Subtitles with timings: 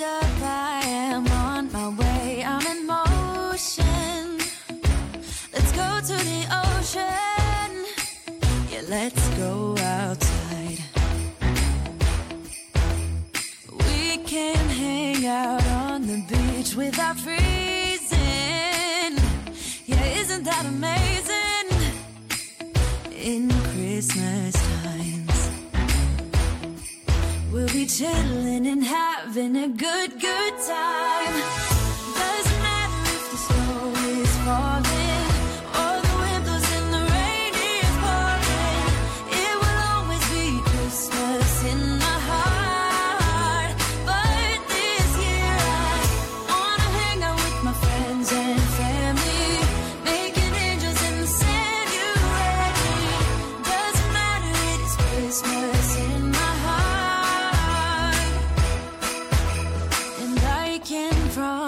[0.00, 2.42] Up, I am on my way.
[2.44, 4.38] I'm in motion.
[5.52, 7.84] Let's go to the ocean.
[8.70, 10.80] Yeah, let's go outside.
[13.86, 17.38] We can hang out on the beach without freezing.
[19.86, 21.70] Yeah, isn't that amazing?
[23.12, 25.50] In Christmas times,
[27.52, 28.66] we'll be chilling
[29.34, 30.93] having a good, good time.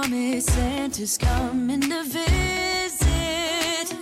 [0.08, 3.94] Promise Santa's coming to visit.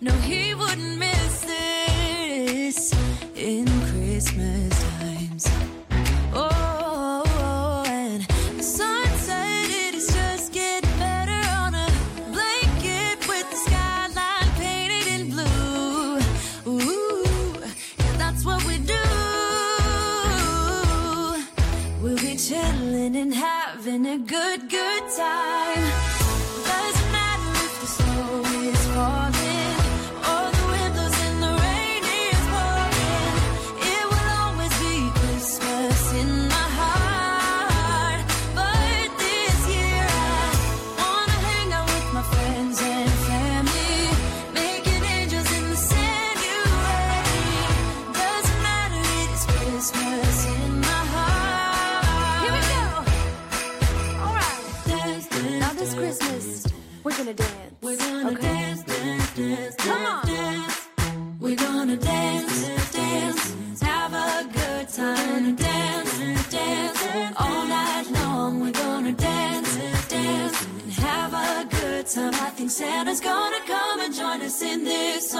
[0.00, 2.92] No, he wouldn't miss this
[3.34, 5.48] in Christmas times.
[6.32, 8.22] Oh, and
[8.56, 11.88] the sun said it is just getting better on a
[12.32, 16.18] blanket with the skyline painted in blue.
[16.66, 17.56] Ooh,
[17.98, 19.00] yeah, that's what we do.
[22.00, 24.63] We'll be chilling and having a good,
[57.04, 57.74] we're gonna dance.
[57.82, 58.40] we're gonna okay?
[58.42, 60.26] dance, dance, dance, Come on.
[60.26, 60.88] dance.
[61.40, 63.82] We're gonna dance, dance, dance.
[63.82, 65.56] have a good time.
[65.56, 68.60] Dance, dance, all night long.
[68.60, 69.76] We're gonna dance,
[70.08, 72.34] dance, and have a good time.
[72.34, 75.33] I think Santa's gonna come and join us in this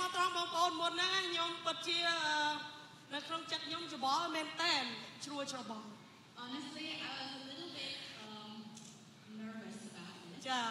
[0.00, 2.18] មោះត្រង់បងប្អូនមុនហ្នឹងខ្ញុំពិតជាអឺ
[3.14, 4.82] នៅក្នុងចិត្តខ្ញុំច្បល់មែនទែន
[5.24, 5.88] ជ្រួលច្របល់
[6.42, 7.94] Honestly, I was a little bit
[8.24, 8.52] um,
[9.40, 10.38] nervous about it.
[10.48, 10.62] ចា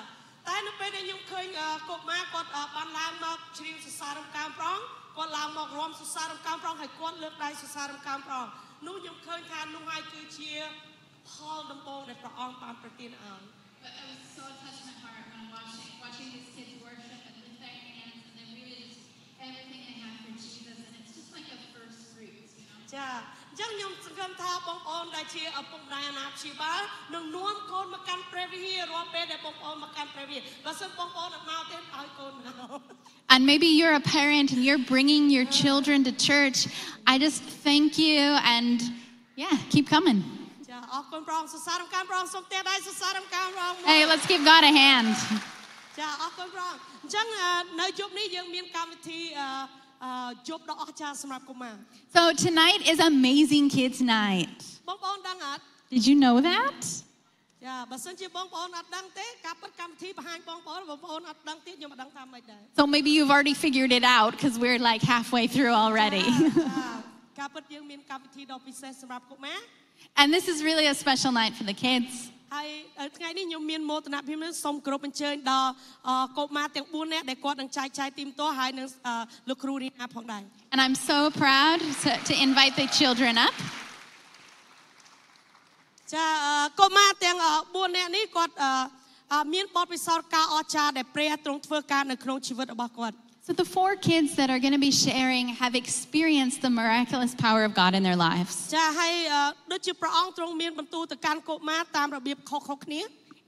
[0.48, 4.80] តែនៅពេលដែលខ្ញុំឃើញអឺកុមារគាត់អឺបានឡើងមកជ្រាបសរសើររំកាមប្រង
[5.18, 8.46] គាត់ឡើងមករំសរសើររំកាមប្រងហើយគាត់លើកដៃសរសើររំកាមប្រង
[8.88, 10.52] នោះខ្ញុំឃើញថានោះហើយគឺជា
[11.32, 13.42] ផលដំបូងដែលព្រះអង្គបានប្រទានឲ្យ
[13.84, 16.49] But I was so touched my heart when watching watching these
[25.19, 26.81] ដែលជាឪពុកម្ដាយអាណាព្យាបាល
[27.15, 32.81] នឹងនាំកូនមកកាន់ព្រះវិហាររាល់ពេលដែលបងប្អូនមកកាន់ព្រះវិហារបើសិនបងប្អូនអត់មកទេឲ្យកូនមក
[33.33, 36.59] And maybe you're a parent and you're bringing your children to church.
[37.13, 38.21] I just thank you
[38.57, 38.77] and
[39.43, 40.21] yeah, keep coming.
[40.71, 45.11] ចាអរគុណប្រងសរសើររំកាមប្រងសូមទេដៃសរសើររំកាមប្រងមួយ Hey, let's give God a hand.
[45.99, 49.49] ចាអរគុណប្រងអញ្ចឹងអឺនៅយប់នេះយើងមានកម្មវិធីអឺ
[50.05, 51.75] អឺយប់ដ៏អស្ចារ្យសម្រាប់កុមារ
[52.17, 54.59] So tonight is Amazing Kids Night.
[54.89, 55.63] បងប្អូនដឹងអត់
[55.95, 56.79] Did you know that?
[57.67, 66.27] ចាបើសិនជាបងប្អូនអត់ដឹងទេការពិតកម្មវិធីបង្ហាញបងប្អូនបងប្អូនអត់ដឹងទៀតខ្ញុំអត់ដឹងថាម៉េចដែរ So maybe you've already figured it out because we're like halfway through already.
[66.29, 66.91] ច ា
[67.41, 69.59] ការពិតយើងមានកម្មវិធីដ៏ពិសេសសម្រាប់កុមារ
[70.21, 72.13] And this is really a special night for the kids.
[72.55, 72.69] ហើយ
[73.01, 75.71] អឺថ្ងៃនេះខ្ញុំមានមោទនភាពណាស់សូមគោរពអញ្ជើញដល់
[76.09, 79.15] អឺកុមារទាំង4នាក់ដែលគាត់នឹងចែកចាយទីមតោហើយនឹងអឺ
[79.49, 80.43] លោកគ្រូរីណាផងដែរ
[80.73, 83.55] And I'm so proud to, to invite the children up.
[86.14, 88.72] ចាអឺកុមារទាំងអឺ4នាក់នេះគាត់អឺ
[89.34, 93.16] អឺមានបទពិសោធន៍ការអស្ចារ្យដែលព្រះទ្រង់ធ្វើការនៅក្នុងជីវិតរបស់គាត់
[93.48, 97.62] So the four kids that are going to be sharing have experienced the miraculous power
[97.68, 98.54] of God in their lives.
[98.76, 99.42] ចាហើយអឺ
[99.72, 103.02] ដូចជាព្រះអង្គទ្រង់មានបន្ទូលទៅកាន់កុមារតាមរបៀបខុសៗគ្នា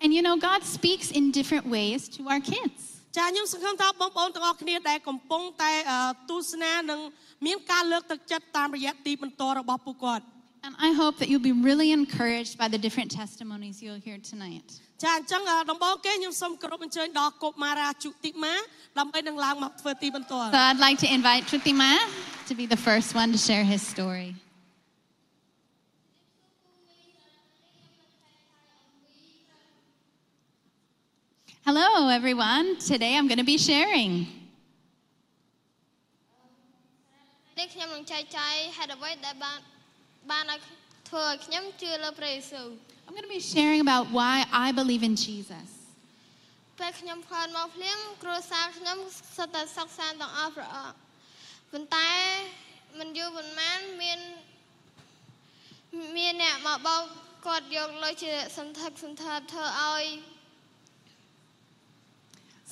[0.04, 2.82] And you know, God speaks in different ways to our kids.
[3.18, 6.00] ចាខ្ញុំសង្ឃឹមថាបងប្អូនទាំងអស់គ្នាដែលកំពុងតែអឺ
[6.30, 7.00] ទស្សនានិង
[7.46, 10.24] មានការលើកទឹកចិត្តតាមរយៈទីបន្ទាល់របស់ពួកគាត់
[10.65, 14.69] And I hope that you'll be really encouraged by the different testimonies you'll hear tonight.
[15.03, 18.55] ចាអញ្ចឹងអឺដំបូងគេខ្ញុំសូមគោរពអញ្ជើញដល់កុមារាជុតិមា
[18.99, 21.93] ដើម្បីនឹងឡើងមកធ្វើទីបន្ទាល់ So I'd like to invite Trutima
[22.49, 24.31] to be the first one to share his story.
[31.69, 32.67] Hello, everyone.
[32.79, 34.13] Today I'm going to be sharing.
[37.59, 39.59] នេះខ្ញុំនឹងចែកចាយហេតុអ្វីដែលបាន
[40.31, 40.61] បានឲ្យ
[41.09, 42.67] ធ្វើឲ្យខ្ញុំជឿលើព្រះយេស៊ូវ
[43.07, 44.35] I'm going to be sharing about why
[44.67, 45.67] I believe in Jesus.
[46.79, 48.99] ពេលខ្ញុំផ្កើនមកភ្លាមគ្រួសារខ្ញុំ
[49.37, 50.95] សុទ្ធតែសុខសាន្តទាំងអស់ព្រះអង្គ
[51.73, 52.11] ប៉ុន្តែ
[52.99, 54.21] មិនយូរប៉ុន្មានមាន
[56.17, 57.03] មានអ្នកមកបោក
[57.47, 60.05] គាត់យកលុយជាសន្ធឹកសន្ធាប់ធ្វើឲ្យ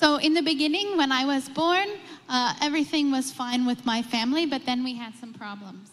[0.01, 1.87] So, in the beginning, when I was born,
[2.27, 5.87] uh, everything was fine with my family, but then we had some problems.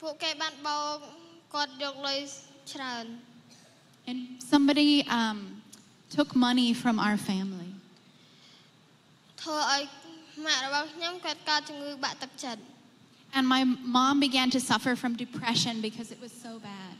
[0.00, 0.96] ពួកគេបានបោក
[1.54, 2.18] គាត់យកលុយ
[2.72, 3.06] ច្រើន
[4.10, 4.18] And
[4.52, 5.38] somebody um,
[6.16, 7.70] took money from our family.
[9.42, 9.82] ធ្វើឲ្យ
[10.46, 12.62] ម៉ាក់របស់ខ្ញុំគាត់កើតជំងឺបាក់ទឹកចិត្ត
[13.36, 13.62] And my
[13.96, 16.94] mom began to suffer from depression because it was so bad.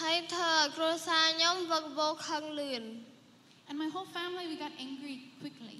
[0.00, 2.84] ហើយធ្វើឲ្យគ្រួសារខ្ញុំវឹកវរខឹងលឿន
[3.68, 5.78] And my whole family, we got angry quickly.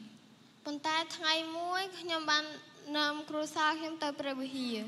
[0.66, 2.44] ប៉ុន្តែថ្ងៃមួយខ្ញុំបាន
[2.96, 4.78] នាំគ្រួសារខ្ញុំទៅព្រះវិហារ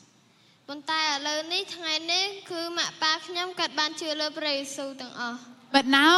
[0.71, 5.37] ប៉ុន្តែឥឡូវនេះថ្ងៃនេះគឺម៉ាក់ប៉ាខ្ញុំគាត់បានជឿលើព្រះយេស៊ូវទាំងអស់
[5.75, 6.15] But now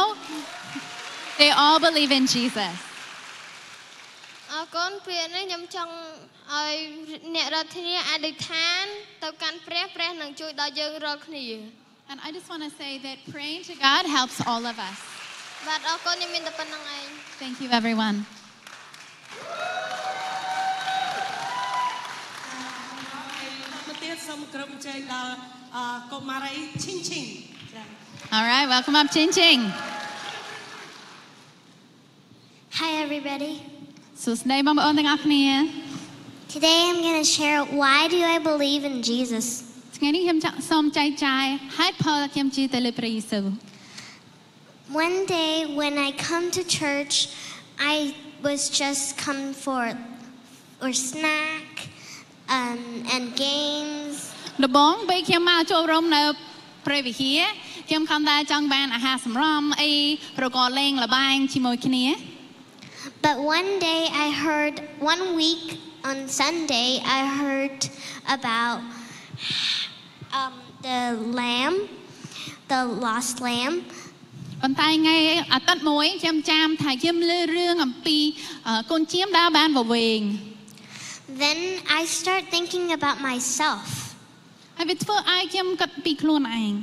[1.40, 2.74] they all believe in Jesus.
[4.52, 5.92] អរគុណពេលនេះខ្ញុំចង់
[6.54, 6.74] ឲ្យ
[7.34, 8.84] អ្នករដ្ឋធានីអធិដ្ឋាន
[9.22, 11.44] ទៅកាន់ព្រះព្រះនឹងជួយដល់យើងរាល់គ្នា
[12.10, 14.98] And I just want to say that praying to God helps all of us.
[15.68, 17.06] បាទអរគុណខ្ញុំមានតែប៉ុណ្្នឹងឯង
[17.42, 18.16] Thank you, everyone.
[24.53, 25.33] ទៀតសូមគោរពអញ្ជើញដល់
[25.75, 26.53] អឺកុមារី
[26.83, 27.25] ឈិងឈិង
[27.73, 27.83] ចា
[28.35, 29.61] All right, welcome up, Ching Ching.
[32.79, 33.53] Hi, everybody.
[34.23, 35.43] សួស្តីបងប្អូនទាំងអស់គ្នា
[36.55, 39.45] Today I'm going to share why do I believe in Jesus.
[39.97, 41.45] ថ្ងៃនេះខ្ញុំចង់សូមចែកចាយ
[41.77, 43.45] ហេតុផលដែលខ្ញុំជឿទៅលើព្រះយេស៊ូវ
[45.05, 47.15] One day when I come to church,
[47.93, 47.95] I
[48.47, 49.81] was just come for
[50.83, 51.69] or snack
[52.49, 52.81] um,
[53.13, 54.02] and games.
[54.62, 56.22] ដំបូងពេលខ្ញុំមកចូលរួមនៅ
[56.86, 57.40] ព្រះវិហារ
[57.88, 59.92] ខ្ញុំខំតែចង់បានអាហារសម្រន់អី
[60.38, 62.06] ប្រកបលេងល្បែងជាមួយគ្នា
[63.26, 64.74] But one day I heard,
[65.12, 65.64] one week
[66.10, 67.78] on Sunday, I heard
[68.36, 68.78] about
[70.38, 70.54] um,
[70.86, 71.00] the
[71.40, 71.74] lamb,
[72.72, 73.74] the lost lamb.
[74.62, 75.16] ប៉ុន្តែថ្ងៃ
[75.52, 78.18] អាទិត្យមួយខ្ញុំចាំថាខ្ញុំលើរឿងអំពី
[78.68, 80.22] អឺកូនជៀមដើរបានវវែង
[81.44, 81.60] Then
[81.98, 84.03] I start thinking about myself.
[84.77, 86.73] ហើយវាធ្វើឲ្យខ្ញុំគិតពីខ្លួនឯង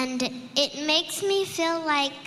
[0.00, 0.18] And
[0.64, 2.22] it makes me feel like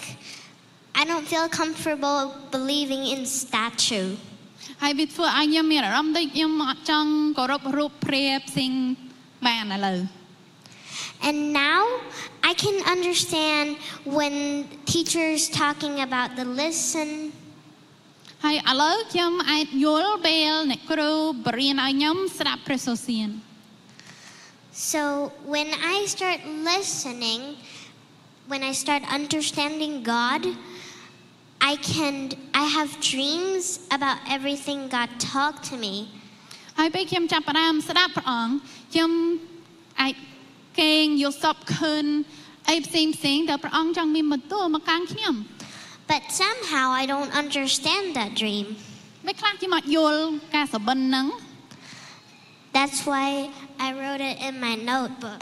[1.00, 2.20] I don't feel comfortable
[2.56, 4.10] believing in statue.
[4.84, 8.72] ហើយវាធ្វើឲ្យខ្ញុំមានអារម្មណ៍ដូចខ្ញុំអត់ចង់គោរពរូបព្រះផ្សេង
[9.46, 10.00] បានឥឡូវ
[11.28, 11.84] And now
[12.50, 13.68] I can understand
[14.18, 14.34] when
[14.92, 17.10] teachers talking about the listen
[18.46, 21.14] ហើយឥឡូវខ្ញុំអាចយល់ពេលអ្នកគ្រូ
[21.46, 23.30] បរៀនឲ្យខ្ញុំស្ដាប់ព្រះសូរសៀន
[24.76, 27.58] So when I start listening,
[28.48, 30.42] when I start understanding God,
[31.60, 35.96] I can I have dreams about everything God talked to me.
[36.78, 38.54] ហើយពេលខ្ញុំចាប់ផ្ដើមស្ដាប់ព្រះអង្គ
[38.94, 39.12] ខ្ញុំ
[40.02, 40.14] អាច
[40.80, 42.06] គេងយល់សពខឿន
[42.70, 45.36] អីផ្សេងផ្សេងដែលព្រះអង្គចង់មានបន្ទូលមកកាន់ខ្ញុំ
[46.12, 48.66] But somehow I don't understand that dream.
[49.26, 50.22] ពេលខ្លះខ្ញុំអត់យល់
[50.56, 51.28] ការសុបិនហ្នឹង
[52.78, 53.50] That's why
[53.86, 55.42] I wrote it in my notebook.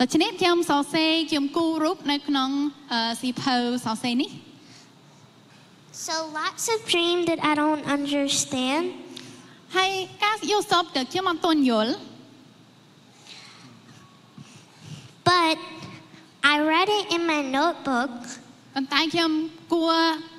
[0.00, 2.50] ដូច្នេះខ្ញុំសរសេរខ្ញុំគូររូបនៅក្នុង
[2.92, 4.30] អឺសៀវភៅសរសេរនេះ
[6.06, 8.84] So lots of dreams that I don't understand.
[9.76, 9.90] ហើយ
[10.24, 11.92] ការយល់សពដែលខ្ញុំអត់ទាន់យល់
[15.30, 15.56] But
[16.52, 18.12] I read it in my notebook.
[18.74, 19.30] ប៉ុន្តែខ្ញុំ
[19.72, 19.94] គួរ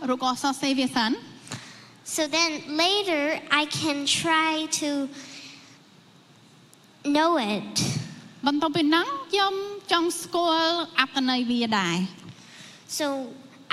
[0.09, 1.11] រូបអក្សរសេរវាសិន
[2.15, 2.51] So then
[2.85, 3.23] later
[3.61, 4.89] I can try to
[7.15, 7.73] know it.
[8.47, 9.53] បន្ទាប់ពីហ្នឹងខ្ញុំ
[9.91, 11.97] ចង់ស្គាល់អត្ថន័យវាដែរ
[12.99, 13.05] So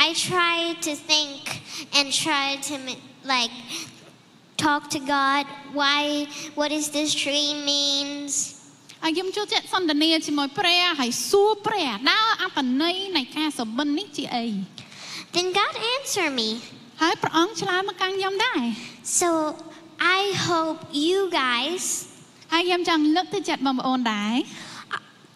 [0.06, 0.56] I try
[0.86, 1.40] to think
[1.96, 3.02] and try to ma-
[3.34, 3.54] like
[4.64, 5.44] talk to God.
[5.80, 6.02] Why?
[6.58, 8.32] What does this dream means?
[9.02, 14.46] ហើយខ្ញុំចូលចិត្តសន្ទនាជាមួយព្រះហើយសួរព្រះតើអត្ថន័យនៃការសុបិននេះជាអី
[15.34, 16.48] Then God answer me.
[17.02, 18.62] ហើយព្រះអង្គឆ្លើយមកកាន់ខ្ញុំដែរ
[19.20, 19.28] So
[20.18, 21.84] I hope you guys
[22.53, 24.35] ហើយខ្ញុំចង់លើកទឹកចិត្តបងប្អូនដែរ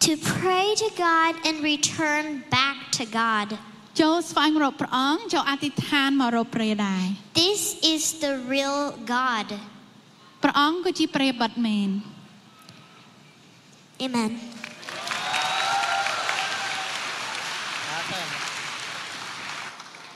[0.06, 2.24] to pray to God and return
[2.56, 3.48] back to God.
[4.00, 7.04] ចូលស្វែងរកព្រះអង្គចូលអធិដ្ឋានមករកព្រះដែរ
[7.42, 7.60] This
[7.92, 8.80] is the real
[9.16, 9.48] God.
[10.42, 11.90] ព្រះអង្គគឺជាព្រះបិតមែន
[14.06, 14.30] Amen.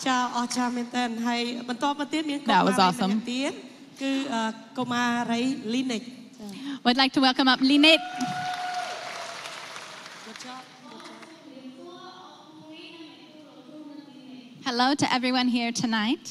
[0.07, 3.11] ចាអរចាមែនតើហើយបន្តមកទៀតមានកុ That មា was រី awesome.
[3.13, 3.53] ម្នាក់ទៀត
[4.03, 4.43] គឺអឺ
[4.79, 5.41] កុមារី
[5.75, 5.99] លីនិ
[6.42, 6.42] ក
[6.86, 8.06] Would like to welcome up Lynette
[14.68, 16.26] Hello to everyone here tonight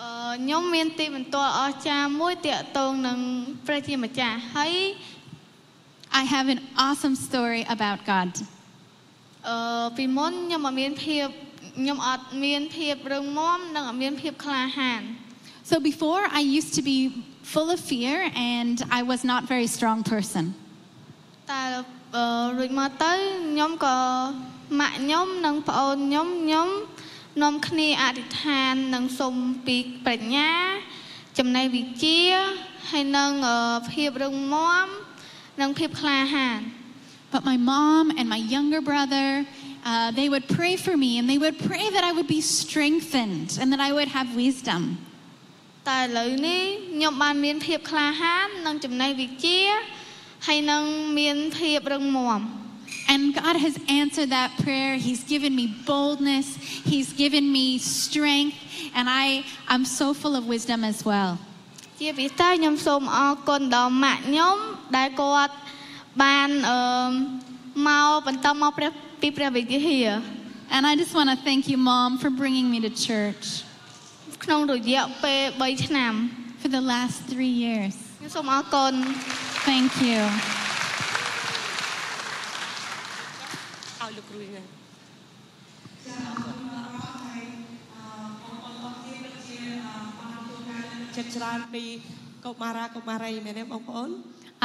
[0.00, 3.18] អឺខ្ញុំមានទីបន្ទាល់អស្ចារ្យមួយតាក់ទងនឹង
[3.66, 4.74] ព្រះជាម្ចាស់ហើយ
[6.20, 8.30] I have an awesome story about God
[9.48, 11.26] អឺពីមុនខ្ញុំអត់មានភាព
[11.78, 15.02] ខ្ញុំអត់មានភាពរឹងមាំនិងអត់មានភាពក្លាហាន
[15.70, 16.98] So before I used to be
[17.52, 20.44] full of fear and I was not very strong person
[21.50, 21.62] តែ
[22.16, 23.12] អឺរួចមកទៅ
[23.50, 23.96] ខ្ញុំក៏
[24.80, 26.68] ម៉ាក់ខ្ញុំនិងប្អូនខ្ញុំខ្ញុំ
[27.42, 29.34] នាំគ្នាអធិដ្ឋាននិងសុំ
[29.66, 30.50] ពីប្រាជ្ញា
[31.38, 32.20] ចំណេះវិជ្ជា
[32.90, 33.58] ហើយនិងអឺ
[33.92, 34.86] ភាពរឹងមាំ
[35.60, 36.60] និងភាពក្លាហាន
[37.34, 39.44] But my mom and my younger brother,
[39.84, 43.58] uh, they would pray for me and they would pray that I would be strengthened
[43.60, 44.82] and that I would have wisdom.
[45.89, 49.59] តែឥឡូវនេះខ្ញុំបានមានភាពក្លាហាននិងចំណេះវិជ្ជា
[50.47, 50.83] ហើយនឹង
[51.19, 52.41] មានភាពរឹងមាំ
[53.13, 54.91] And God has answered that prayer.
[55.07, 56.47] He's given me boldness,
[56.91, 58.57] He's given me strength,
[58.97, 59.25] and I,
[59.71, 61.31] I'm so full of wisdom as well.
[61.99, 64.57] ជាពិសេសខ្ញុំសូមអរគុណដល់ម៉ាក់ខ្ញុំ
[64.97, 65.53] ដែលគាត់
[66.23, 67.11] បានអឺ
[67.87, 68.91] មកបន្តមកព្រះ
[69.21, 70.09] ពីព្រះវិហារ
[70.75, 73.45] And I just want to thank you, Mom, for bringing me to church
[74.44, 76.12] ក្នុងរយៈពេល3ឆ្នាំ
[76.60, 77.94] for the last three years.
[78.18, 78.94] ខ្ញុំសូមអរគុណ
[79.68, 80.20] Thank you.
[84.00, 84.66] ឲ្យលោកគ្រូហ្នឹង
[91.16, 91.84] ចិត្តច្រើនពី
[92.44, 94.10] កុមារាកុមារីមែនទេបងប្អូន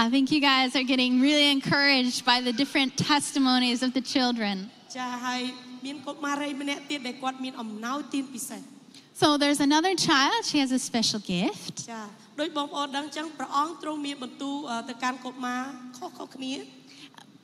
[0.04, 4.56] I think you guys are getting really encouraged by the different testimonies of the children.
[4.98, 5.42] ចាហើយ
[5.86, 8.62] មានកុមារីម្នាក់ទៀតដែលគាត់មានអំណោយទានពិសេស
[9.22, 11.75] So there's another child, she has a special gift.
[11.92, 12.01] ចា
[12.39, 15.62] ដោយបងប្អូនដឹងចឹងព្រះអង្គទ្រង់មានបន្ទូលអឺទៅកាន់កុមារ
[15.98, 16.54] ខុសៗគ្នា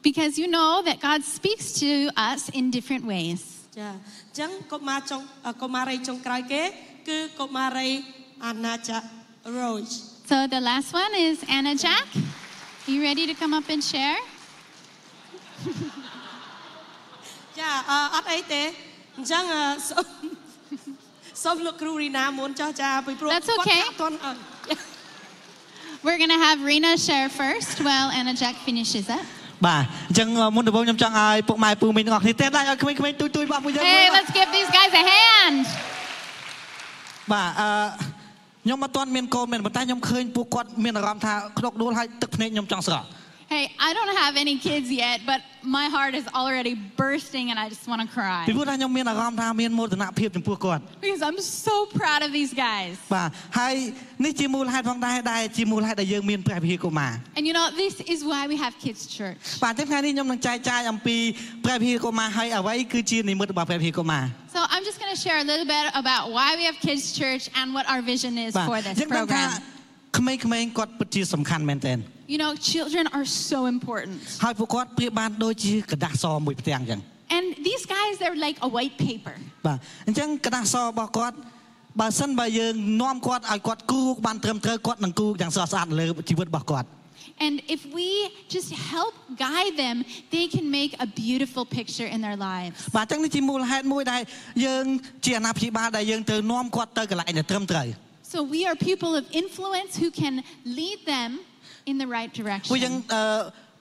[0.08, 1.92] Because you know that God speaks to
[2.30, 3.42] us in different ways.
[3.80, 6.64] ចាអញ្ចឹងកុមារចុងអឺកុមារីចុងក្រោយគេ
[7.10, 7.90] គឺកុមារី
[8.46, 8.98] អាណាចា
[9.58, 9.96] Rose
[10.32, 12.08] So the last one is Anna Jack.
[12.92, 14.20] You ready to come up and share?
[17.60, 18.62] ចាអឺអត់អីទេ
[19.18, 20.06] អញ្ចឹងអឺសូម
[21.44, 23.82] សូមលោកគ្រូរីណាមុនចោះចាពីព្រោះ That's គាត់ okay.
[23.88, 24.32] អត់ទាន់អឺ
[26.06, 29.26] We're going to have Rena share first while Anna Jack finishes up.
[29.66, 35.58] បាទអញ្ចឹងមុនដំបូងខ្ញុំចង់ឲ្យពុកម៉ែពូមីងទាំងអស់គ្នាទេដាច់ឲ្យក្មេងៗទូចទូចៗបាទមួយយើង Hey, let's give these guys a hand.
[37.32, 37.70] បាទអឺ
[38.64, 43.08] ខ្ញុំអត់ទាន់មានកូនមែនប៉ុន្តែខ្ញុំឃើញពួកគាត់មានអារម្មណ៍ថាខ្នុកដួលឲ្យទឹកភ្នែកខ្ញុំចង់ស្រក់
[43.50, 45.40] Hey, I don't have any kids yet, but
[45.78, 51.40] my heart is already bursting and I just want to ពី cry ព្រោះថាខ្ញុំមានអារម្មណ៍ថាមានមោទនភាពចំពោះគាត់ because I'm
[51.68, 52.94] so proud of these guys.
[53.16, 53.30] បាទ
[53.60, 53.74] ហើយ
[54.26, 59.40] នេះជាមូលហេតុផងដែរដែលជាមូលហេតុដែលយើងមានព្រះវិហារកុមារ And you know, this is why we have kids' church.
[59.64, 61.18] បាទអញ្ចឹងថ្ងៃនេះខ្ញុំនឹងចែកចាយអំពី
[61.66, 64.24] ព្រះវិហារកុមារហើយអ្វីគឺជានិមិត្តរបស់ព្រះវិហារកុមារ
[64.56, 67.44] So I'm just going to share a little bit about why we have kids' church
[67.60, 69.74] and what our vision is បាទ for អ this ញ្ចឹងដឹងថា program.
[70.18, 71.98] ក្មេងៗគាត់ពិតជាសំខាន់មែនទែន
[72.34, 74.16] You know, children are so important.
[74.44, 77.00] ហើយពួកគាត់ប្រៀបបានដូចជាกระดาษសមួយផ្ទាំងអញ្ចឹង
[77.38, 79.36] And these guys, they're like a white paper.
[79.68, 81.38] បាទអញ្ចឹងกระดาษសរបស់គាត់
[82.02, 86.90] បើសិនបើយើងនាំគាត់ឲ្យគាត់គូរបានត្រឹមត្រូវគាត់នឹងគូរយ៉ាងស្រស់ស្អាតលើជីវិតរបស់គាត់
[87.46, 88.10] And if we
[88.56, 89.14] just help
[89.48, 89.98] guide them,
[90.36, 92.76] they can make a beautiful picture in their lives.
[92.96, 94.22] បាទអញ្ចឹងនេះជាមូលហេតុមួយដែល
[94.66, 94.86] យើង
[95.26, 97.88] ជាអាណាព្យាបាលដែលយើងត្រូវនាំគាត់ទៅកន្លែងដែលត្រឹមត្រូវ
[98.34, 100.36] So we are people of influence who can
[100.80, 101.30] lead them
[101.90, 102.32] in the right
[102.72, 103.22] ពួកយើង direction.អឺ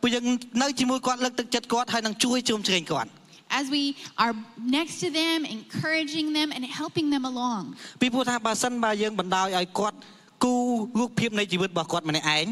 [0.02, 0.24] ពួកយើង
[0.62, 3.10] នៅជាមួយគាត់លើកទឹកចិត្តគាត់ហើយនឹងជួយជុំជ្រែងគាត់
[3.60, 3.84] As we
[4.24, 4.34] are
[4.78, 7.62] next to them, encouraging them and helping them along.
[8.02, 9.96] ពីព្រោះថាបើសិនបើយើងបណ្ដោយឲ្យគាត់
[10.44, 10.66] គូរ
[10.98, 12.46] រូបភាពនៃជីវិតរបស់គាត់ម្នាក់ឯង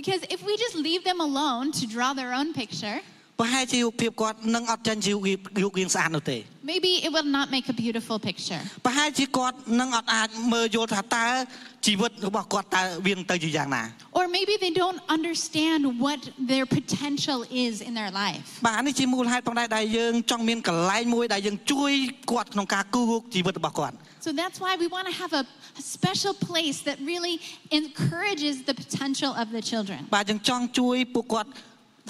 [0.00, 2.98] Because if we just leave them alone to draw their own picture,
[3.43, 6.37] ប្រហែលជារូបភាពគាត់នឹងអត់ចាញ់ជារូបរាងរូបរាងស្អាតនោះទេ
[6.71, 8.61] maybe it will not make a beautiful picture.
[8.85, 11.25] ប្រហែលជាគាត់នឹងអត់អាចមើលយល់ថាតើ
[11.87, 13.83] ជីវិតរបស់គាត់តើវានឹងទៅជាយ៉ាងណា
[14.19, 16.19] Or maybe they don't understand what
[16.51, 18.47] their potential is in their life.
[18.67, 21.91] បាទនេះជាមូលហេតុផងដែរដែលយើងចង់មានកន្លែងមួយដែលយើងជួយ
[22.31, 23.95] គាត់ក្នុងការគូររូបជីវិតរបស់គាត់
[24.25, 25.43] So that's why we want to have a,
[25.81, 27.35] a special place that really
[27.79, 29.99] encourages the potential of the children.
[30.15, 31.49] បាទយើងចង់ជួយពួកគាត់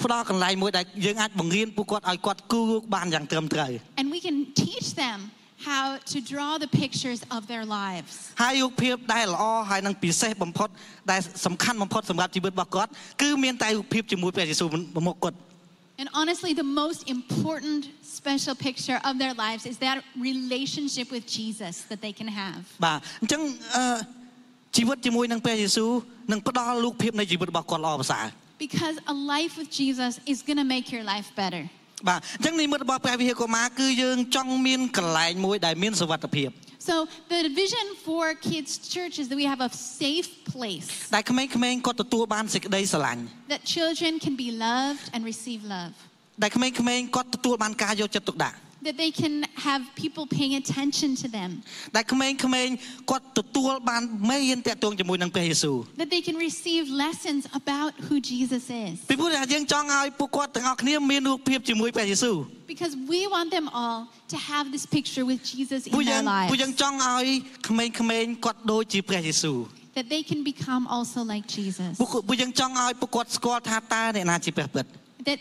[0.03, 5.19] ផ្ដល់កន្លែងមួយដែលយើងអាចបង្រៀនពួកគាត់ឲ្យគាត់គូររូបបានយ៉ាងត្រឹមត្រូវ And we can teach them
[5.69, 8.13] how to draw the pictures of their lives.
[8.41, 10.69] ហើយរូបភាពដែលល្អហើយនឹងពិសេសបំផុត
[11.11, 14.69] ដែលសំខាន់បំផុតសម្រាប់ជីវិតរបស់គាត់គឺមានតែរូបភាពជាមួយព្រះយេស៊ូវ
[15.07, 15.37] មុខគាត់
[16.01, 17.81] And honestly, the most important
[18.19, 19.97] special picture of their lives is that
[20.29, 22.59] relationship with Jesus that they can have.
[22.85, 23.41] បាទអញ្ចឹង
[23.75, 23.83] អឺ
[24.77, 25.89] ជីវិតជាមួយនឹងព្រះយេស៊ូវ
[26.31, 28.25] នឹងផ្ដល់រូបភាពនៃជីវិតរបស់គាត់ល្អប្រសើរ
[28.65, 31.63] Because a life with Jesus is going to make your life better.
[32.07, 36.49] បាទអញ្ចឹងនិមិត្តរបស់ព្រះវិហារកុមារគឺយើងចង់មានកន្លែងមួយដែលមានសុវត្ថិភាព
[36.89, 36.95] So
[37.33, 39.71] the vision for kids' church is that we have a
[40.01, 43.21] safe place ដែលក្មេងៗគាត់ទទួលបានសេចក្តីស្រឡាញ់
[43.53, 45.93] that children can be loved and receive love.
[46.43, 48.57] ដែលក្មេងៗគាត់ទទួលបានការយកចិត្តទុកដាក់
[48.87, 51.49] That they can have people paying attention to them.
[51.95, 52.37] ដែលក្មេងៗ
[53.11, 58.95] គាត់ទទួលបានមេរៀនតាក់ទងជាមួយនឹងព្រះយេស៊ូវ That they can receive lessons about who Jesus is.
[59.09, 62.35] ពីព្រោះថាយើងចង់ឲ្យពួកគាត់ទាំងអស់គ្នាមានរូបភាពជាមួយព្រះយេស៊ូវ
[62.73, 63.99] Because we want them all
[64.33, 66.81] to have this picture with Jesus ពួក in យើង their ពួកយើង lives.
[66.81, 67.25] ចង់ឲ្យ
[67.69, 67.85] ក្មេ
[68.23, 69.57] ងៗគាត់ដូចជាព្រះយេស៊ូវ
[69.97, 71.91] That they can become also like Jesus.
[72.01, 74.85] ពួកពួកយើងចង់ឲ្យពួកគាត់ស្គាល់ថាតើអ្នកណាជាព្រះពិត
[75.29, 75.39] That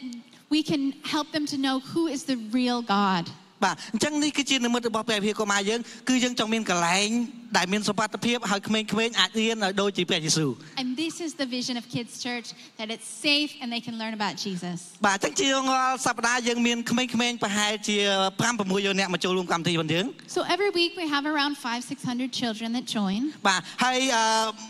[0.55, 0.83] we can
[1.15, 3.25] help them to know who is the real God.
[3.65, 7.09] បាទអញ្ចឹងនេះគឺជានិមិត្តរបស់ព្រះវិហារកុមារយើងគឺយើងចង់មានកន្លែង
[7.58, 10.50] ដែលមានសុវត្ថិភាពឲ្យក្មេងៗអាចរៀនឲ្យដូចជាព្រះយេស៊ូវ
[10.82, 12.48] And this is the vision of Kids Church
[12.80, 14.78] that it's safe and they can learn about Jesus.
[15.06, 17.98] បាទអញ្ចឹងជារាល់សប្តាហ៍យើងមានក្មេងៗប្រហែលជា
[18.40, 23.22] 5 6យកអ្នកមកចូលរួមកម្មវិធីរបស់យើង So every week we have around five, six hundred children that join.
[23.48, 24.24] បាទហើយអឺ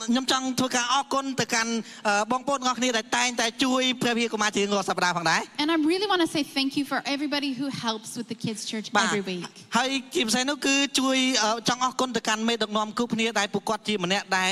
[0.10, 1.72] ខ្ញុំចង់ធ្វើការអរគុណទៅកាន់
[2.08, 8.62] អឺបងប្អូនទាំងអស់គ្នាដែលតែងតែជួយព្រះវិហារកុមារជារៀងរាល់សប្តាហ៍ផងដែរ And I really want to say thank you for everybody who helps with the Kids
[8.72, 9.43] Church បាទ every week.
[9.78, 14.52] ហើយជាពិសេសនោះគឺជួយអឺចង់អរគុណទៅកាន់មេដឹកនាំគ្រប់គ្នាដែលពួកគាត់ជាម្នាក់ដែល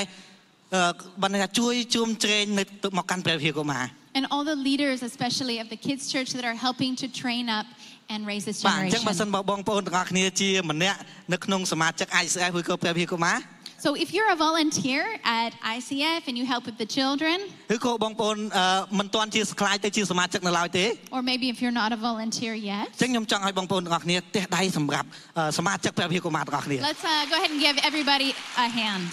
[0.74, 3.84] អឺបានន័យថាជួយជួមជ្រែងនៅទៅមកកាន់ព្រះវិហារកុមារ
[4.18, 7.66] And all the leaders, especially of the Kids Church, that are helping to train up
[8.12, 9.34] and raise this បាទអញ្ចឹងបើសិន generation.
[9.34, 10.98] បើបងប្អូនទាំងអស់គ្នាជាម្នាក់
[11.32, 13.36] នៅក្នុងសមាជិក ICF ឬក៏ព្រះវិហារកុមារ
[13.85, 17.37] So if you're a volunteer at ICF and you help with the children,
[17.75, 18.65] ឬក៏បងប្អូនអឺ
[18.99, 20.85] មិនទាន់ជាខ្លាយទៅជាសមាជិកនៅឡើយទេ
[21.17, 27.77] or maybe if you're not a volunteer yet, អញ្ចឹងខ្ញុំចង់ឲ្យបងប្អូនទាំងអស់គ្នាទះដៃសម្រាប់អឺសមាជិកព្រះវិហារកុមារទាំងអស់គ្នា let's uh, go ahead and give
[27.89, 28.29] everybody
[28.65, 29.07] a hand.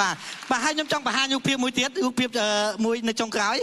[0.00, 0.14] បាទ
[0.50, 2.48] បាទហើយខ្ញុំចង់បង្ហាញរូបភាពមួយទៀតរូបភាពអឺ
[2.84, 3.56] មួយនៅចុងក្រោយ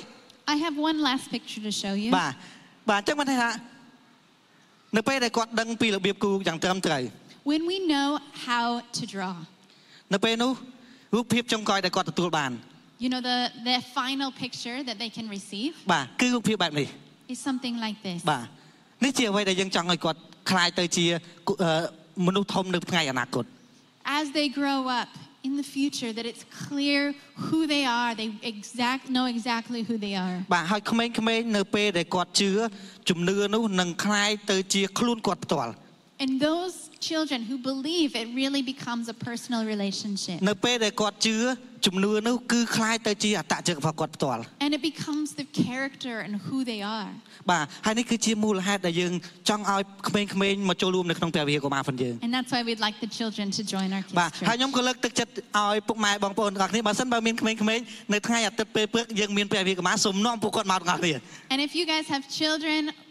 [0.54, 2.10] I have one last picture to show you.
[2.20, 2.34] បាទ
[2.90, 3.50] បាទអញ្ចឹងបានន័យថា
[4.98, 7.04] នៅពេលដែលគាត់ដឹងពីរបៀបគូរយ៉ាងត្រឹមត្រូវ
[7.52, 8.10] When we know
[8.50, 9.36] how to draw,
[10.14, 10.52] នៅពេលនោះ
[11.16, 12.52] រូបភាពចុងក្រោយដែលគាត់ទទួលបាន
[13.04, 16.88] you know, the, the final picture that they can receive បាទគឺរូបភាពបែបនេះ
[17.34, 18.20] is something like this.
[18.32, 18.46] បាទ
[19.04, 20.20] នេះជាអ្វីដែលយើងចង់ឲ្យគាត់
[20.50, 21.06] ខ្លាយទៅជា
[21.64, 21.72] អឺ
[22.28, 23.46] មនុស្សធំនៅថ្ងៃអនាគត
[24.20, 25.10] As they grow up
[25.48, 27.02] in the future, that it's clear
[27.48, 30.36] who they are, they exact know exactly who they are.
[30.54, 32.52] បាទហើយក្មេងៗនៅពេលដែលគាត់ជឿ
[33.10, 35.72] ជំនឿនោះនឹងคล้ายទៅជាខ្លួនគាត់ផ្ទាល់
[36.24, 36.76] And those
[37.10, 40.38] children who believe it really becomes a personal relationship.
[40.50, 41.36] នៅពេលដែលគាត់ជឿ
[41.86, 47.12] ជំនឿនោះគឺคล้ายទៅជាអត្តចរិតរបស់គាត់ផ្ទាល់ And it becomes the character and who they are.
[47.52, 49.14] បាទហើយនេះគឺជាមូលហេតុដែលយើង
[49.50, 54.60] ចង់ឲ្យក្មេងៗមកចូលរួមនៅក្នុងព្រះវិហារកុមារផងយើង And that's why we'd like the children to join our បាទ kids ហើយ church.
[54.60, 57.60] ខ្ញុំក៏លើកទឹកចិត្តឲ្យពុកម៉ែបងប្អូនទាំងអស់គ្នាបើសិនបើមានក្មេងៗ
[58.14, 61.14] នៅថ្ងៃអាទិត្យពេលព្រឹកយើងមានព្រះវិហារកុមារសូមនាំពួកគាត់មកទាំងអស់គ្នា
[61.54, 62.82] And if you guys have children,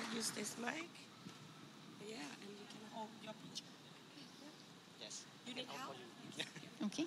[0.00, 0.88] ាក់ use this mic
[2.12, 3.72] yeah and you can hold your picture
[5.02, 5.14] yes
[5.46, 5.94] you need help
[6.86, 7.06] Okay.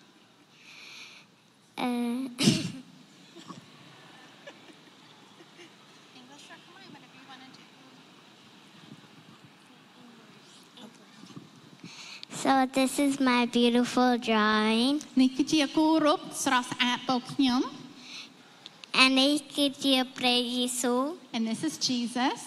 [1.77, 2.27] Uh,
[12.31, 17.61] so this is my beautiful drawing នេះគឺជាគូរូបស្រស់ស្អាតរបស់ខ្ញុំ
[19.03, 21.01] and នេះគឺជាព្រះយេស៊ូវ
[21.35, 22.39] and this is Jesus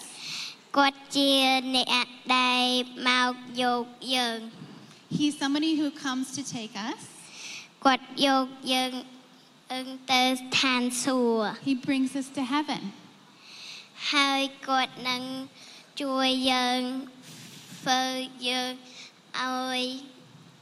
[0.76, 1.30] គាត់ជា
[1.76, 2.64] អ្នកដែល
[3.08, 4.38] មកយកយើង
[5.16, 7.02] He's somebody who comes to take us
[7.84, 8.92] គាត់យកយើង
[10.12, 12.82] ទៅស្ថានសួគ៌ He brings us to heaven
[14.12, 15.22] ហើយគាត់នឹង
[16.00, 16.80] ជួយយើង
[17.78, 18.02] ធ្វើ
[18.48, 18.72] យើង
[19.42, 19.82] ឲ្យ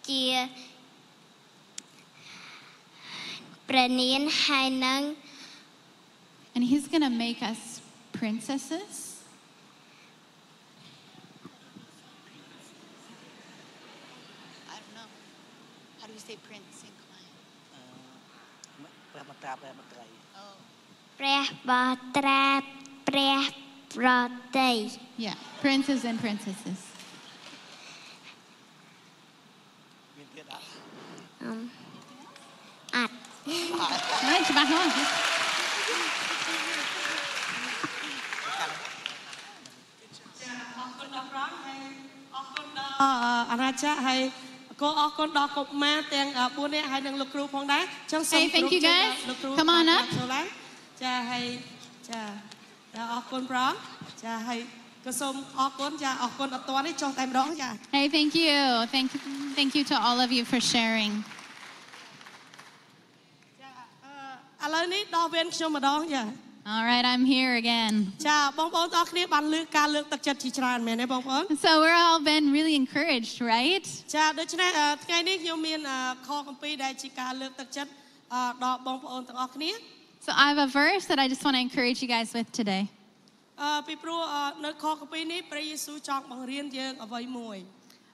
[0.08, 0.24] ជា
[3.68, 5.02] ប្រនានហើយនឹង
[6.54, 7.60] and He's going to make us
[8.18, 9.15] princesses
[19.45, 20.05] ព្រះមតាព្រះមត្រី
[21.19, 21.71] ព្រះប
[22.17, 22.45] ត្រា
[23.09, 23.41] ព្រះ
[23.97, 24.07] ប្រ
[24.57, 24.71] តិ
[25.25, 26.79] Yeah, princes and princesses.
[30.17, 30.65] មានទៀតអត់
[31.43, 31.59] អម
[32.95, 33.13] អត់
[34.27, 34.89] Right,ច្បាស់លាស់
[40.77, 41.77] អរគុណដល់ប្រងហើយ
[42.35, 43.03] អរគុណដល់អ
[43.51, 44.19] អាណាចាហើយ
[44.81, 49.27] ក៏អរគុណដល់កុមារទាំង4នាក់ហើយនិងលោកគ្រូផងដែរអញ្ចឹងសូម Hey, thank you គោរព guys.
[49.29, 50.03] លោកគ្រូ Come on up.
[50.17, 50.45] ចូលឡើង
[51.03, 51.45] ចាហើយ
[52.09, 52.21] ចា
[52.93, 53.73] ចាអរគុណប្រង
[54.23, 54.59] ចាហើយ
[55.05, 58.55] ក៏សូមអរគុណចាអរគុណអត់ទាន់នេះចុះតែម្ដងចា Hey, thank you.
[58.95, 59.19] Thank you.
[59.57, 61.13] Thank you to all of you for sharing.
[63.61, 63.69] ចា
[64.61, 66.23] អឺឥឡូវនេះដល់វេនខ្ញុំម្ដងចា
[66.68, 68.12] All right, I'm here again.
[71.60, 73.86] So we're all been really encouraged, right?
[80.18, 82.88] So I have a verse that I just want to encourage you guys with today.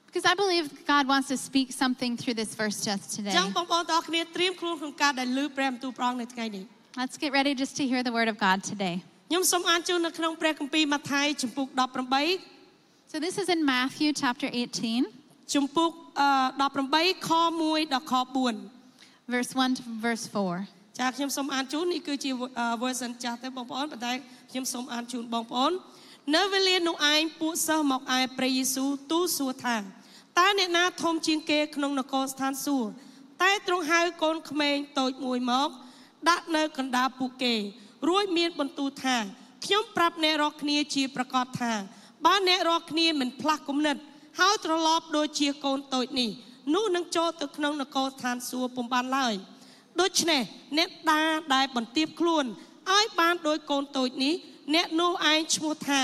[0.05, 3.31] Because I believe God wants to speak something through this verse just today.
[6.93, 8.95] ញ្ចឹងបងប្អូនទាំងអស់គ្នាត្រៀមខ្លួនក្នុងការដែលលើព្រះបន្ទូលព្រះអង្គនៅថ្ងៃនេះ Let's get ready just to hear the word of God today.
[9.25, 11.67] ខ្ញុំសូមអានជូននៅក្នុងព្រះគម្ពីរម៉ាថាយជំពូក
[12.39, 14.49] 18 So this is in Matthew chapter
[14.97, 16.29] 18, ជំពូកអឺ
[16.91, 18.13] 18ខ1ដល់ខ
[18.71, 20.25] 4 verse 1 to verse
[20.61, 20.99] 4.
[20.99, 24.13] ចាខ្ញុំសូមអានជូននេះគឺជាអឺ version ចាស់ទៅបងប្អូនប៉ុន្តែ
[24.51, 25.71] ខ្ញុំសូមអានជូនបងប្អូន
[26.35, 29.77] នៅវេលានោះឯងពួកសិស្សមកឯព្រះយេស៊ូវទូលសួរថា
[30.39, 32.89] តើអ្នកណាធំជាងគេក្នុងនគរស្ថានសួគ៌
[33.41, 35.69] តែទ្រង់ហៅកូនក្មេងតូចមួយមក
[36.29, 37.55] ដាក់នៅកណ្ដាលពួកគេ
[38.09, 39.17] រួចមានបន្ទូលថា
[39.65, 41.73] ខ្ញុំប្រាប់អ្នករាល់គ្នាជាប្រកាសថា
[42.25, 43.97] បើអ្នករាល់គ្នាមិនផ្លាស់គំនិត
[44.39, 46.29] ហើយត្រឡប់ដូចជាកូនតូចនេះ
[46.75, 49.33] នោះនឹងចូលទៅក្នុងនគរស្ថានសួគ៌ពុំបានឡើយ
[50.01, 50.41] ដូច្នេះ
[50.77, 51.21] អ្នកតា
[51.55, 52.45] ដែលបន្ទាបខ្លួន
[52.91, 54.33] ឲ្យបានដោយកូនតូចនេះ
[54.73, 56.01] អ្នកនោះឯងឈ្មោះថា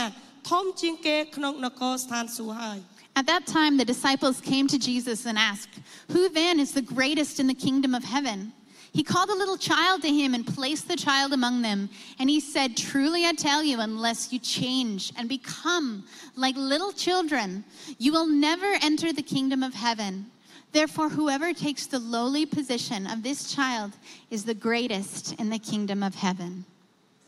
[0.49, 2.79] ធំជាងគេក្នុងនគរស្ថានសួគ៌ហើយ
[3.19, 5.73] At that time, the disciples came to Jesus and asked,
[6.13, 8.53] Who then is the greatest in the kingdom of heaven?
[8.92, 11.90] He called a little child to him and placed the child among them.
[12.18, 16.04] And he said, Truly I tell you, unless you change and become
[16.36, 17.64] like little children,
[17.98, 20.26] you will never enter the kingdom of heaven.
[20.70, 23.92] Therefore, whoever takes the lowly position of this child
[24.30, 26.64] is the greatest in the kingdom of heaven.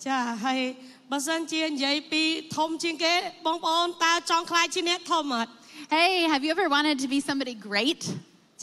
[0.06, 0.60] ចាហើយ
[1.10, 2.22] បើសិនជានិយាយពី
[2.56, 3.14] ធំជាងគេ
[3.46, 5.50] បងប្អូនតើចង់ខ្លាចជាអ្នកធំអត់
[5.96, 8.02] Hey, have you ever wanted to be somebody great?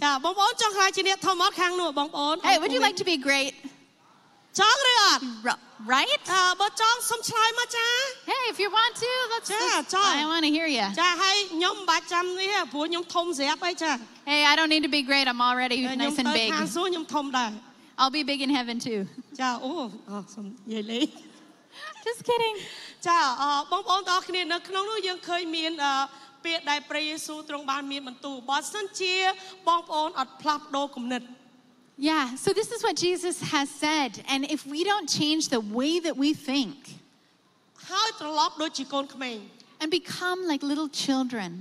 [0.02, 3.52] ចាបងប្អូនចង់ខ្លាចជាអ្នកធំអត់ខាងនោះបងប្អូន Hey, would you like to be great?
[4.58, 5.58] ចង់ឬអត់ R-
[5.94, 6.20] right?
[6.32, 7.86] អឺបើចង់សុំឆ្លើយមកចា
[8.30, 9.48] Hey, if you want to, let's.
[9.50, 10.12] Yeah, let's- John.
[10.22, 10.86] I want to hear you.
[11.00, 13.90] ចាហើយខ្ញុំមិនបាច់ចាំនេះទេព្រោះខ្ញុំធំស្រាប់អីចា
[14.30, 15.26] Hey, I don't need to be great.
[15.32, 16.48] I'm already ខ្ញុំ nice ទៅ and big.
[16.54, 17.50] ខាងសួគ៌ខ្ញុំធំដែរ
[18.00, 19.00] I'll be big in heaven too.
[19.40, 19.70] ចាអូ
[20.10, 21.06] អូសុំនិយាយលេង
[22.06, 22.56] Just kidding.
[23.06, 25.92] ចាអឺបងប្អូនទាំងអស់គ្នានៅក្នុងនោះយើងឃើញមានអឺ
[26.45, 29.15] ពាក្យដែលព្រះយេស៊ូវទ្រង់បានមានបន្ទូលបើសិនជា
[29.67, 31.23] បងប្អូនអត់ផ្លាស់ប្ដូរគំនិត
[32.09, 34.11] Yeah, so this is what Jesus has said.
[34.27, 36.75] And if we don't change the way that we think
[37.89, 39.37] ហើយត្រឡប់ដូចជាកូនក្មេង
[39.81, 41.51] and become like little children.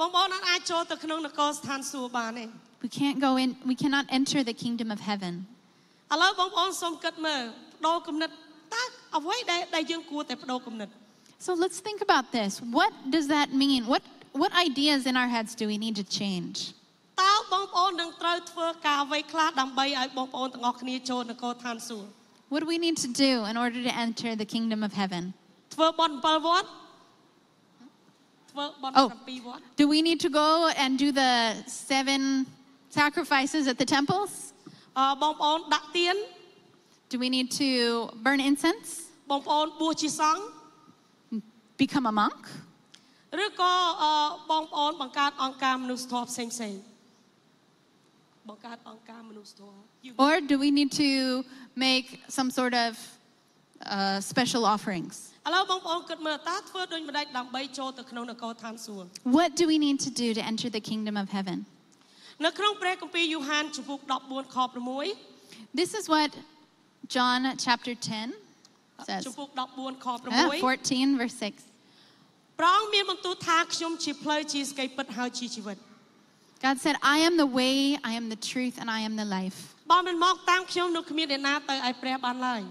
[0.00, 2.46] បងប្អូនអត់អាចចូលទៅក្នុងនគរស្ថានសួគ៌បានទេ
[2.84, 5.34] We can't go in, we cannot enter the kingdom of heaven.
[6.12, 8.30] ឥឡូវបងប្អូនសូមគិតមើលបដូរគំនិត
[8.74, 8.82] តើ
[9.16, 10.88] អ្វីដែលដែលយើងគួរតែបដូរគំនិត
[11.38, 12.60] So let's think about this.
[12.78, 13.86] What does that mean?
[13.86, 16.74] What, what ideas in our heads do we need to change?
[17.22, 22.08] តើបងប្អូននឹងត្រូវធ្វើការអ្វីខ្លះដើម្បីឲ្យបងប្អូនទាំងអស់គ្នាចូលនគរឋានសួគ៌
[22.52, 25.22] What do we need to do in order to enter the kingdom of heaven?
[25.74, 26.68] ធ្វើបន់7វត្ត
[28.52, 29.08] ធ្វើបន់ Oh.
[29.28, 30.50] 7វត្ត Do we need to go
[30.82, 31.32] and do the
[31.88, 32.20] seven
[32.98, 34.32] sacrifices at the temples?
[34.98, 36.16] អឺបងប្អូនដាក់ទៀន
[37.12, 37.70] Do we need to
[38.24, 38.88] burn incense?
[41.82, 42.40] Become a monk?
[43.44, 44.12] ឬក៏អឺ
[44.50, 46.80] បងប្អូនបង្កើតអង្គការមនុស្សធម៌ផ្សេងផ្សេងៗ
[48.48, 51.10] បង្កើតអង្គការមនុស្សធម៌ You- Or do we need to
[51.86, 52.92] make some sort of
[53.94, 55.14] uh, special offerings?
[55.46, 59.06] ឥឡូវបងប្អូនគិតមើលតើធ្វើដូចម្ដេចដើម្បីចូលទៅក្នុងនគរឋានសួគ៌
[59.38, 61.58] What do we need to do to enter the kingdom of heaven?
[62.44, 64.58] នៅក្នុងព្រះគម្ពីរយូហានជំពូក14ខ
[65.16, 66.30] 6 This is what
[67.14, 68.45] John chapter 10
[69.08, 69.22] says.
[69.26, 71.54] ជំពូក14ខ Ah, 6 14, verse 6.
[72.58, 75.78] ព្រះអង្គមានបន្ទូលថាខ្ញុំជាផ្លូវជាស្គីពិតហើយជាជីវិត
[76.66, 77.76] God said, I am the way,
[78.10, 79.58] I am the truth, and I am the life.
[79.92, 82.62] បើមិនមកតាមខ្ញុំនោះគ្មានអ្នកណាទៅឲ្យព្រះបានឡើយ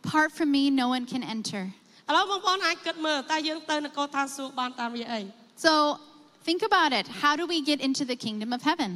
[0.00, 1.62] Apart from me, no one can enter.
[2.08, 5.20] ឥឡូវបងប្អូនអាចគិតមើលតើយើងទៅនគរឋានសួគ៌បានតាមរយៈអី
[5.66, 5.72] So
[6.48, 7.04] think about it.
[7.24, 8.90] How do we get into the kingdom of heaven?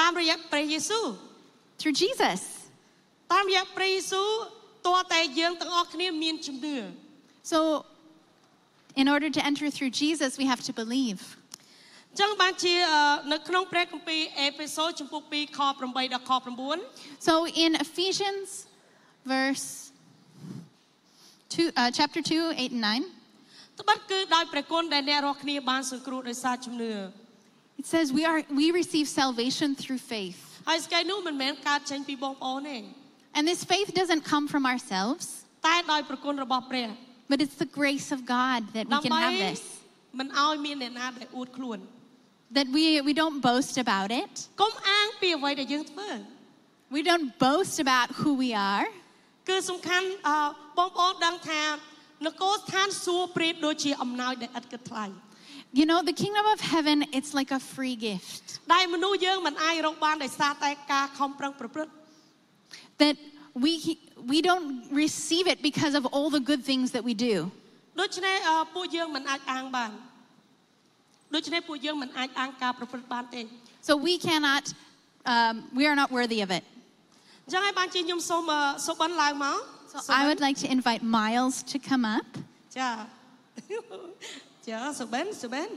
[0.00, 1.04] តាមរយៈព្រះយេស៊ូវ
[1.80, 2.40] Through Jesus.
[3.32, 4.28] តាមរយៈព្រះយេស៊ូវ
[4.88, 6.76] តើតែយើងទាំងអស់គ្នាមានជំនឿ
[7.52, 7.58] So,
[9.02, 11.20] in order to enter through Jesus, we have to believe.
[12.10, 16.32] អញ្ចឹងបានជាអឺនៅក្នុងព្រះគម្ពីរអេពីសូតជំពូក2ខ8ដល់ខ
[16.78, 18.48] 9 So, in Ephesians,
[19.32, 19.66] verse
[21.54, 26.92] two, uh, chapter 2, 8 and 9, ត្បិតគឺដោយព្រះគុណដែលអ្នករាល់គ្នាបានសង្គ្រោះដោយសារជំនឿ
[27.80, 30.40] it says, we, are, we receive salvation through faith.
[30.68, 32.78] ហើយស្កៃនោះមិនមែនកើតចេញពីបងប្អូនទេ
[33.36, 35.24] And this faith doesn't come from ourselves,
[35.66, 36.88] តែដោយព្រះគុណរបស់ព្រះ
[37.30, 39.62] but it's the grace of God that we can ដើម្បី have this.
[40.18, 41.78] មិនឲ្យមានអ្នកណាដែលអួតខ្លួន
[42.58, 44.32] That we, we don't boast about it.
[44.62, 46.10] កុំអាងពីអ្វីដែលយើងធ្វើ
[46.96, 48.86] We don't boast about who we are.
[49.48, 50.38] គឺសំខាន់អឺ
[50.78, 51.62] បងប្អូនដឹងថា
[52.26, 55.06] នគរស្ថានសួគ៌ប្រៀបដូចជាអំណោយដែលឥតគិតថ្លៃ
[55.80, 61.92] You know, the kingdom of heaven, it's like a free gift ដែលមនុស្សយើងមិនអាចរកបានដោយសារតែការខំប្រឹងប្រព្រឹត្ត
[63.02, 63.16] that
[63.64, 67.36] we, we don't receive it because of all the good things that we do.
[68.00, 69.90] ដូច្នេះអឺពួកយើងមិនអាចអាងបាន
[71.34, 73.42] ដូច្នេះពួកយើងមិនអាចអាងការប្រព្រឹត្តបានទេ
[73.88, 74.64] So we cannot,
[75.32, 76.64] um, we are not worthy of it.
[77.46, 79.58] អញ្ចឹងហើយបានជាខ្ញុំសូមអឺសុបិនឡើងមក
[79.92, 82.28] So សុបិន I would like to invite Miles to come up.
[82.78, 82.90] ចា
[84.68, 85.68] ចាសុបិនសុបិន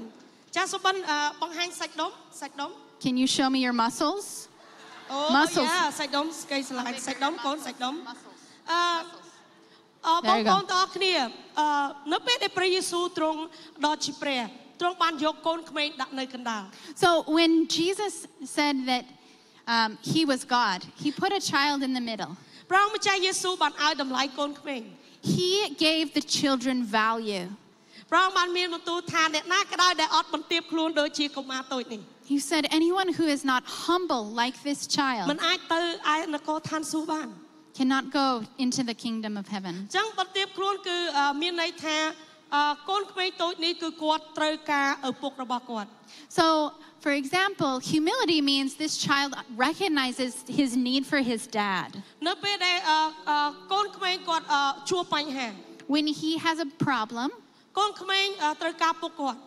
[0.55, 2.11] ចាសុបិនអឺបង្ហាញសាច់ដុំ
[2.41, 2.71] សាច់ដុំ
[3.05, 4.25] Can you show me your muscles?
[5.11, 5.67] អូ Muscles.
[5.69, 7.95] យ៉ាសាច់ដុំស្កៃស្លាញ់សាច់ដុំកូនសាច់ដុំ
[8.71, 8.81] អឺ
[10.07, 10.53] អឺបង There you ប្ go.
[10.55, 11.13] អូនទាំងអស់គ្នា
[11.59, 11.67] អឺ
[12.13, 13.39] នៅពេលដែលព្រះយេស៊ូវទ្រង់
[13.85, 14.41] ដល់ជាព្រះ
[14.79, 16.63] ទ្រង់បានយកកូនក្មេងដាក់នៅកណ្ដាល
[17.03, 18.13] So when Jesus
[18.57, 19.05] said that
[19.75, 22.31] um, he was God, he put a child in the middle.
[22.69, 24.81] ព្រះអង្គម្ចាស់យេស៊ូវបានឲ្យតម្លៃកូនក្មេង
[25.35, 25.51] He
[25.85, 27.47] gave the children value.
[28.11, 32.01] ព្រះអង្គបានមានបន្ទូលថាអ្នកណាក៏ដោយដែលអត់បន្ទាបខ្លួនដូចជាកុមារតូចនេះ
[32.33, 35.81] He said, anyone who is not humble like this មិន child អាចទៅ
[36.13, 37.27] ឯនគរឋានសួគ៌បាន
[37.77, 38.27] cannot go
[38.63, 39.73] into the kingdom of heaven.
[39.77, 41.97] អញ្ចឹងបន្ទាបខ្លួនគឺអឺមានន័យថា
[42.55, 45.89] អឺកូនក្មេងតូចនេះគឺគាត់ត្រូវការឪពុករបស់គាត់
[46.39, 46.45] So,
[47.05, 49.31] for example, humility means this child
[49.67, 51.89] recognizes his need for his dad.
[52.27, 55.47] នៅពេលដែលអឺអឺកូនក្មេងគាត់អឺជួបបញ្ហា
[55.95, 57.29] When he has a problem,
[57.77, 59.39] កូនក្មេងអឺត្រូវការពុកគាត់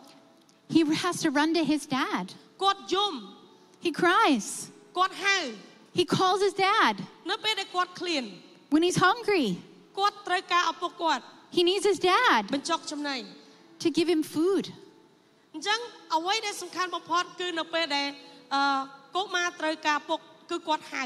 [0.73, 2.25] he has to run to his dad.
[2.63, 3.13] គាត់យំ
[3.85, 4.45] He cries.
[4.97, 5.37] គាត់ហៅ
[5.99, 6.93] He calls his dad.
[7.31, 8.23] នៅពេលដែលគាត់ឃ្លាន
[8.73, 9.47] When he's hungry,
[9.99, 11.23] គាត់ត្រូវការឪពុកគាត់
[11.55, 13.17] he needs his dad បញ្ចុកចំណី
[13.83, 14.65] to give him food.
[15.53, 15.79] អញ្ចឹង
[16.15, 18.07] អ្វីដែលសំខាន់បំផុតគឺនៅពេលដែល
[18.53, 18.61] អឺ
[19.15, 20.19] កុមារត្រូវការពុក
[20.51, 21.03] គឺគាត់ហៅ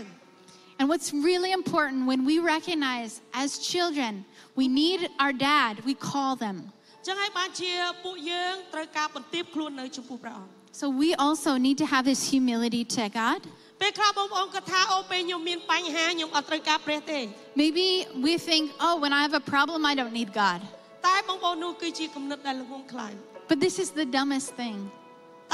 [0.79, 3.11] And what's really important when we recognize
[3.43, 4.11] as children,
[4.59, 6.57] we need our dad, we call them.
[6.99, 7.71] អញ្ចឹងហើយបានជា
[8.03, 13.39] ពួកយើងត្រូវការបន្ទាបខ្លួននៅចំពោះព្រះអង្គ So we also need to have this humility to God.
[13.81, 17.19] ពេលខ្លះបងប្អូនគាត់ថាអូពេលខ្ញុំមានបញ្ហាខ្ញុំអត់ត្រូវការព្រះទេ
[17.61, 17.87] Maybe
[18.25, 20.59] we think, oh, when I have a problem, I don't need God.
[21.07, 23.07] តែបងប្អូននោះគឺជាគំនិតដែលល្ងងខ្លៅ
[23.49, 24.77] But this is the dumbest thing.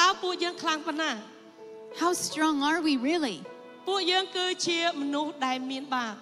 [0.01, 1.11] តើពួកយើងខ្លាំងប៉ុណ្ណា
[2.01, 3.37] How strong are we really?
[3.87, 6.15] ពួកយើងគឺជាមនុស្សដែលមានបាប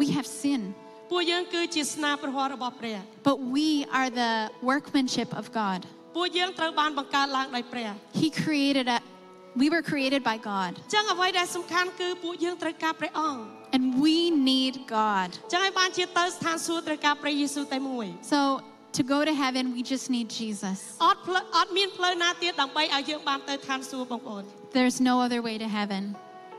[0.00, 0.60] We have sin.
[1.10, 4.32] ពួកយើងគឺជាស្នាព្រះហស្ថរបស់ព្រះ but we are the
[4.70, 5.80] workmanship of God.
[6.16, 7.90] ពួកយើងត្រូវបានបង្កើតឡើងដោយព្រះ
[8.22, 8.98] He created a,
[9.62, 13.40] we were created by God, អញ្ចឹងអ្វីដែលសំខាន់គឺពួកយើងត្រូវការព្រះអង្គ
[13.76, 14.16] and we
[14.50, 15.28] need God.
[15.34, 18.40] អញ្ចឹងឲ្យបានជាទៅស្ថានសួគ៌ត្រូវការព្រះយេស៊ូវតែមួយ So
[18.98, 20.78] to go to heaven, we just need Jesus.
[21.08, 24.44] អត់ផ្លូវអត់មានផ្លូវណាទៀតដើម្បីឲ្យយើងបានទៅឋានសួគ៌បងប្អូន
[24.78, 26.02] There's no other way to heaven.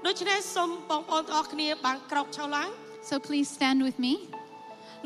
[0.07, 2.69] ដូច្នេះសូមបងប្អូនទាំងអស់គ្នាបានក្រោកឈរឡើង
[3.09, 4.13] So please stand with me.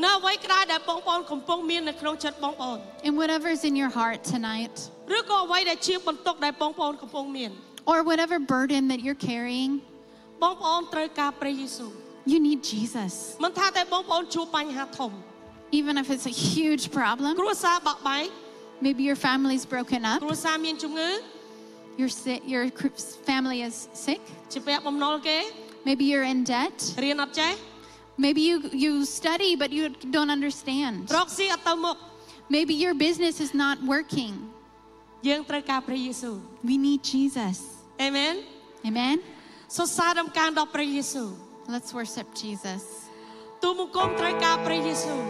[0.03, 4.75] នៅអ្វីក៏ដោយដែលបងប្អូនកំពុងមាននៅក្នុងចិត្តបងប្អូន And whatever's in your heart tonight,
[5.17, 7.51] ឬក៏អ្វីដែលជាបន្ទុកដែលបងប្អូនកំពុងមាន
[7.91, 9.71] or whatever burden that you're carrying,
[10.43, 11.91] បងប្អូនត្រូវការព្រះយេស៊ូវ
[12.31, 13.13] you need Jesus.
[13.43, 15.11] មិនថាតែបងប្អូនជួបបញ្ហាធំ
[15.79, 18.27] Even if it's a huge problem, គ្រួសារបាក់បែក
[18.85, 21.09] maybe your family's broken up, គ្រួសារមានជំងឺ
[22.01, 22.97] your, si- your cr-
[23.29, 25.37] family is sick, ជាពាក់បំណុលគេ
[25.87, 27.53] maybe you're in debt, រៀនអត់ចេះ
[28.17, 29.83] maybe you, you study but you
[30.15, 31.95] don't understand, រកស៊ីអត់ទៅមុខ
[32.55, 34.33] maybe your business is not working.
[35.27, 36.35] យើងត្រូវការព្រះយេស៊ូវ
[36.69, 37.57] We need Jesus.
[38.03, 38.33] អេមែន
[38.89, 39.17] Amen?
[39.77, 41.29] សរសើរដំណការដល់ព្រះយេស៊ូវ
[41.73, 42.81] Let's worship Jesus.
[43.63, 45.21] ទូលបង្គំត្រូវការព្រះយេស៊ូវ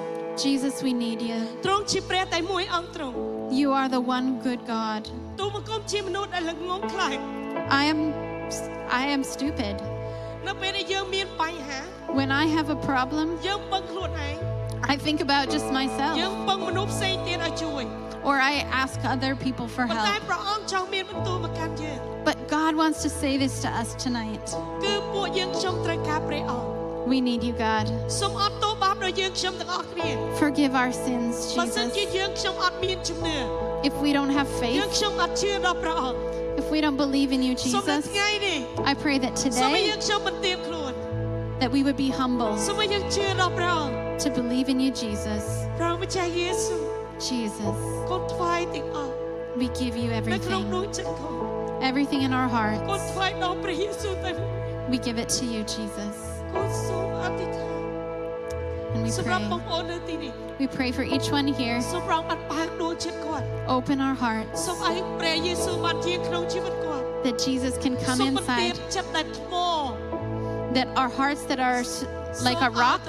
[0.44, 1.40] Jesus, we need you.
[1.66, 3.18] ទ្រង់ជាព្រះតែមួយអង្គទ្រង់
[3.62, 5.02] You are the one good God.
[5.40, 7.14] ទូលបង្គំជាមនុស្សដែលល្ងងខ្លាំង
[7.82, 8.00] I am
[9.02, 9.76] I am stupid.
[10.48, 11.80] នៅពេលដែលយើងមានបញ្ហា
[12.20, 14.36] When I have a problem, យើងពឹងខ្លួនឯង
[14.94, 16.16] I think about just យើង myself
[16.50, 17.84] ពឹងមនុស្សផ្សេងទៀតឲ្យជួយ
[18.30, 20.24] or I ask other people for ប៉ុន្តែ help.
[20.30, 24.46] ព្រះអង្គចង់មានបន្ទូលមកកាន់យើង But God wants to say this to us tonight.
[24.84, 26.70] គឺពួកយើងខ្ញុំត្រូវការព្រះអង្គ
[27.12, 27.86] We need you, God.
[28.20, 30.10] សូមអត់ទោសបាបដល់យើងខ្ញុំទាំងអស់គ្នា
[30.42, 32.16] Forgive our sins, បើសិនជា Jesus.
[32.18, 33.38] យើងខ្ញុំអត់មានជំនឿ
[33.90, 36.33] If we don't have យើង faith,
[36.75, 38.09] we don't believe in you, Jesus,
[38.85, 39.93] I pray that today
[41.61, 42.57] that we would be humble
[44.19, 45.67] to believe in you, Jesus.
[47.21, 47.61] Jesus.
[49.57, 50.67] We give you everything.
[51.81, 52.83] Everything in our hearts.
[54.91, 56.43] We give it to you, Jesus.
[58.95, 60.44] And we pray.
[60.59, 61.79] We pray for each one here.
[63.67, 64.67] Open our hearts
[67.25, 68.77] that Jesus can come inside.
[70.75, 71.83] That our hearts that are
[72.43, 73.03] like a rock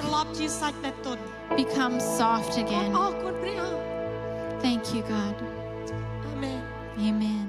[1.56, 2.92] become soft again.
[2.94, 5.34] Oh, oh, Thank you, God.
[6.32, 6.62] Amen.
[6.98, 7.45] Amen.